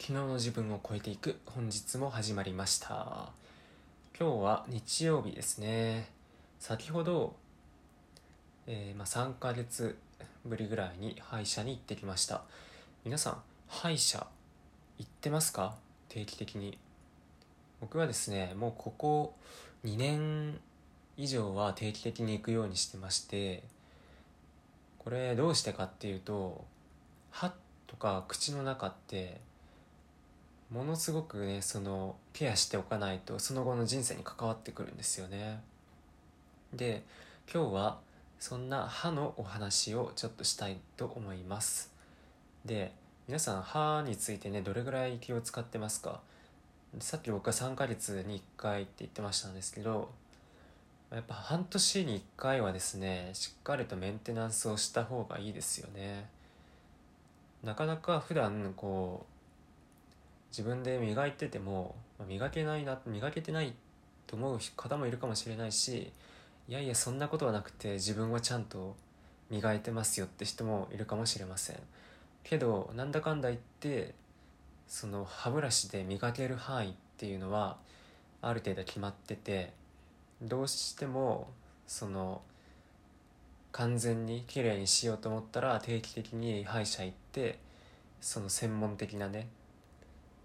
[0.00, 3.30] 昨日の自分を超えていく本日も始まりました。
[4.18, 6.08] 今日は日曜日ですね。
[6.60, 7.34] 先ほど、
[8.68, 9.98] えー、まあ、3ヶ月
[10.46, 12.42] ぶりぐらいに歯医者に行ってきました。
[13.04, 14.24] 皆さん歯医者
[14.98, 15.74] 行ってますか？
[16.08, 16.78] 定期的に。
[17.80, 19.34] 僕はですねもうここ
[19.84, 20.58] 2年
[21.16, 23.64] 以上は定期的に行くようにしてまして
[24.98, 26.64] これどうしてかっていうと
[27.30, 27.52] 歯
[27.88, 29.40] とか口の中って
[30.70, 35.60] ものすごくねそのケアしておかないとその後の人生に関わってくるんですよね。
[36.74, 37.02] で
[37.52, 37.98] 今日は
[38.38, 41.90] そんな歯のお話をちょっとしたいと思います。
[42.64, 42.92] で
[43.26, 46.20] 皆さん歯についてねどれぐらい気を使ってますか？
[47.00, 50.10] さっき僕は3ヶ月に1回って言ってましたんですけど
[51.10, 56.28] やっぱ半年に1回はですねしっかりとメンテナンスをした方がいいですよね。
[57.62, 59.37] なかなか普段こう
[60.50, 61.94] 自分で磨いてても
[62.26, 63.74] 磨けないな磨けてない
[64.26, 66.12] と思う方もいるかもしれないし
[66.68, 68.96] いやいやそんなことはなくて自分はちゃんと
[69.50, 71.76] 磨いてますよって人もいるかもしれません。
[72.44, 74.14] けどなんだかんだ言って
[74.86, 77.76] その歯ブラシで磨ける範囲っていうのは
[78.40, 79.72] ある程度決まってて
[80.40, 81.48] どうしても
[81.86, 82.40] その
[83.72, 87.58] 完全にきれいにしようと思ったら定期的に歯医者行って
[88.20, 89.48] その専門的なね、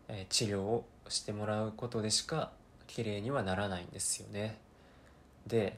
[0.08, 2.52] え治療をしてもらうことでしか
[2.88, 4.58] きれいにはならないんですよね。
[5.48, 5.78] で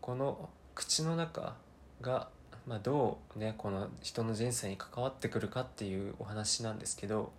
[0.00, 1.54] この口の中
[2.00, 2.28] が、
[2.66, 7.32] まあ、どうねこの人の人生に関わってくるかっていうお話なんですけど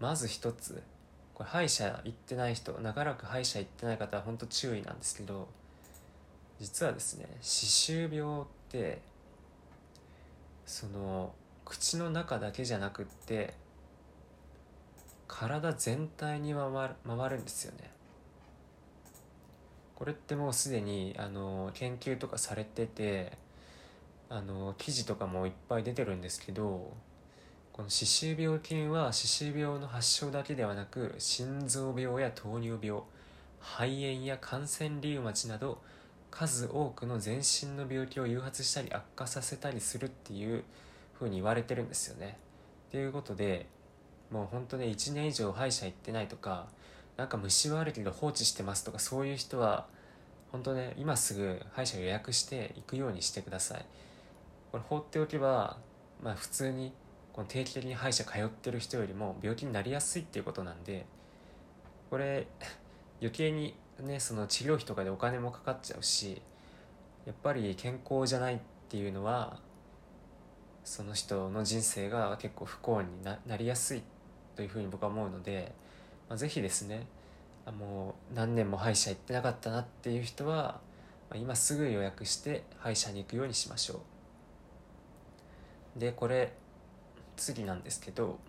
[0.00, 0.82] まず一つ
[1.34, 5.48] これ歯医者行ってない人長らく歯医者行ってない方は本当注意なんですけど
[6.60, 9.00] 実はですね歯周病って
[10.66, 11.32] その
[11.64, 13.54] 口の中だけじゃなくって
[15.28, 17.90] 体全体に回る回るんですよね
[19.94, 23.32] これってもうすでにあの研究とかされてて
[24.30, 26.92] あの記事とかもいっぱい出てるんですけど
[27.72, 33.02] この歯周病菌は歯周病の発症だけではなく心臓病や糖尿病
[33.60, 35.80] 肺炎や感染リウマチなど
[36.30, 40.64] 数多くの全身の病気を誘発したり悪化させたりするっていう
[41.14, 42.38] ふうに言われてるんですよね。
[42.90, 43.66] ということで
[44.30, 46.66] もう本当ね1年以上歯医者行ってないとか
[47.16, 49.86] なんか虫はあるけど放置してますとかそういう人は
[50.52, 53.84] 本当ね今すぐ歯医者予約して行くようにしてください。
[54.70, 55.78] これ放っておけば
[56.22, 56.92] まあ普通に
[57.32, 61.06] この定期的に歯医者通ってる人よりも病気になりやすいっていうことなんで
[62.10, 62.46] これ
[63.20, 66.42] 余計にねその治療費とかでお金もかかっちゃうし
[67.26, 68.58] やっぱり健康じゃないっ
[68.88, 69.58] ていうのは
[70.84, 74.02] その人の人生が結構不幸になりやすいっ
[74.58, 75.72] というふうに僕は思うので、
[76.28, 77.06] まあ、ぜひですね
[77.64, 80.80] あもう何年も歯医者行ってなかったなっていう人は、
[81.30, 84.02] まあ、今すぐ予約して歯医者に行くようにしましょ
[85.96, 86.00] う。
[86.00, 86.54] でこれ
[87.36, 88.40] 次なんですけど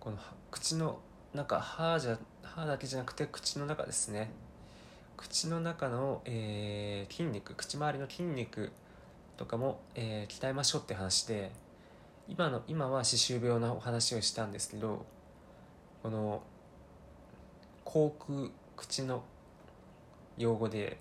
[0.00, 0.18] この
[0.50, 0.98] 口の
[1.32, 4.30] 中歯じゃ歯だけじゃなくて口の中ですね。
[5.16, 8.70] 口の中の、えー、筋肉口周りの筋肉
[9.38, 11.52] とかも、えー、鍛えましょうって話で
[12.28, 15.06] 今の今は歯周病のお話をしたんですけど
[16.02, 16.42] この
[17.84, 19.22] 口腔口の
[20.36, 20.98] 用語で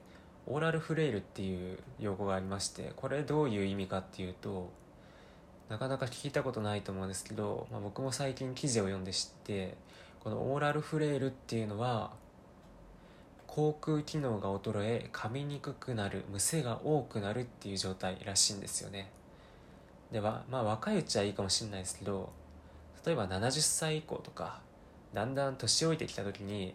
[0.47, 4.71] オーラルフレイルっていう用語がありましてこれどういう意味かっていうと
[5.69, 9.75] なかなか聞いたことないと思うんですけど、まあ、僕も最近記事を読んで知って
[10.23, 12.11] このオーラルフレイルっていうのは
[13.47, 19.11] 口腔機能が衰え噛みにくくなるむせが多くなるっていう状態らしいんですよね。
[20.11, 22.31] ではまあ若いうちはいいかもしれないですけど
[23.05, 24.61] 例えば70歳以降とか
[25.13, 26.73] だんだん年老いてきた時に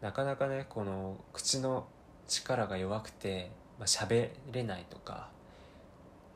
[0.00, 1.86] なかなかねこの口の
[2.28, 5.30] 力が弱くてまあ、喋れないとか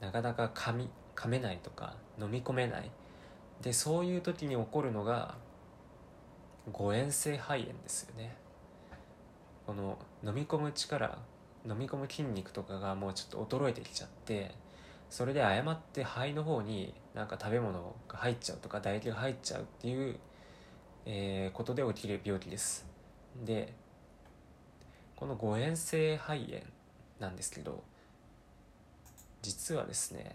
[0.01, 2.91] なかなか噛み噛めないとか飲み込めない。
[3.63, 5.37] でそういう時に起こるのが
[6.73, 8.35] 誤嚥性肺炎ですよね。
[9.67, 11.19] この飲み込む力
[11.67, 14.55] 飲み込む筋肉とかがもうちょっと衰えてきちゃって
[15.15, 20.17] それで誤って肺の方になんか食べ物が入っちゃうとか唾液が入っちゃうっていう、
[21.07, 22.85] えー、ことで起きる病気です。
[23.45, 23.73] で
[25.15, 26.63] この誤嚥性肺炎
[27.21, 27.85] なんですけど
[29.41, 30.35] 実はですね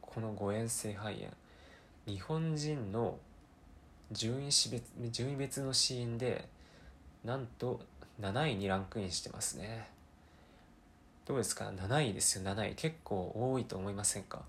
[0.00, 1.26] この誤嚥性肺炎
[2.06, 3.18] 日本人の
[4.12, 6.48] 順位別順位別の死因で
[7.24, 7.80] なんと
[8.20, 9.92] 7位にランクインしてますね。
[11.26, 14.42] どうですか？7位ですよ7位結構多いと思いませんか？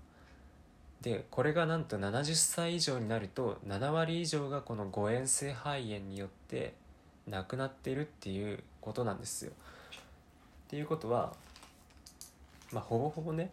[1.00, 6.74] でこれがなんと70歳以上になると7割以上がこの誤嚥性肺炎によって
[7.28, 9.52] 亡くなっているっていうことなんですよ。
[9.52, 11.32] っていうことは
[12.72, 13.50] まあほぼほぼね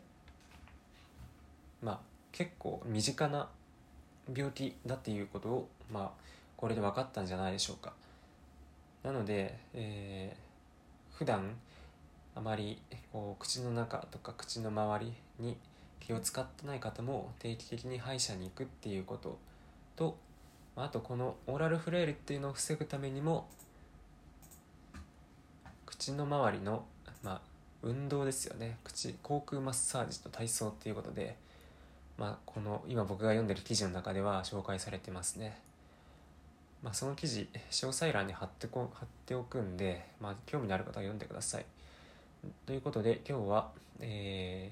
[1.81, 2.00] まあ
[2.31, 3.48] 結構身近な
[4.36, 6.12] 病気だっていうことをまあ
[6.58, 7.94] これで分かったんじゃないでしょうか。
[9.04, 11.56] なので、えー、普段
[12.35, 12.81] あまり
[13.12, 15.57] こう口の中とか口の周りに
[16.00, 19.38] 気を使ってない方も定期的に歯医者に行くっていうこと
[19.95, 20.18] と
[20.75, 23.47] あとこのオーラルフレイルっていうのを防ぐためにも
[25.85, 26.85] 口の周りの、
[27.21, 27.41] まあ、
[27.83, 31.38] 運動ですよね口口腔マッサージと体操っていうことで、
[32.18, 35.57] まあ、この今僕が読んでる記事の中では紹介されてますね。
[36.81, 41.65] まあ、その記事詳細欄に貼ってこ貼っておくんで、まあ、興味のある方は読んでください。
[42.66, 44.69] ということで今日は、え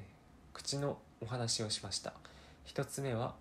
[0.53, 2.11] ー、口のお話をしました。
[2.65, 3.33] 1つ目は、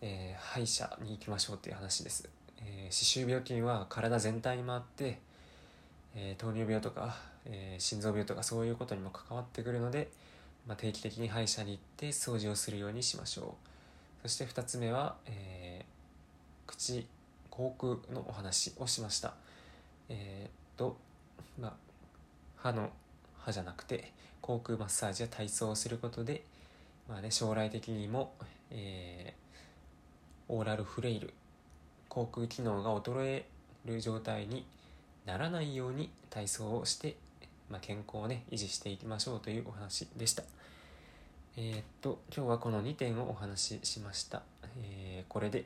[0.00, 2.28] えー、歯医者に行きましょうという話です。
[2.58, 5.20] えー、歯周病菌は体全体に回って、
[6.16, 7.16] え、糖尿病とか、
[7.46, 10.08] え、心臓病とかそういうことにも関わってくるので、
[10.66, 13.54] まあ、定期的に歯医者に行って掃除をするようにしましょ
[14.22, 14.22] う。
[14.22, 15.84] そして2つ目は、え、
[16.66, 17.06] 口
[17.50, 19.34] 口腔のお話をしました。
[20.08, 20.96] え、っと、
[21.60, 21.72] まあ、
[22.56, 22.90] 歯の
[23.44, 26.42] 歯じゃなくて口腔マッサージや体操をすることで、
[27.08, 28.32] まあね、将来的にも、
[28.70, 31.32] えー、オーラルフレイル
[32.08, 33.44] 口腔機能が衰え
[33.84, 34.64] る状態に
[35.26, 37.16] ならないように体操をして、
[37.70, 40.42] まあ、健康をね維持していきましょうというお話でした。
[41.56, 44.42] えー、っと今日はこの2点をお話ししました。
[44.82, 45.64] えー、これで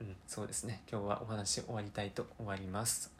[0.00, 0.80] うん、そうですね。
[0.90, 3.19] 今日はお話終わりたいと思います。